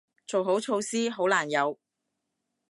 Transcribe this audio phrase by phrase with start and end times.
[0.25, 1.77] 做好措施，好難有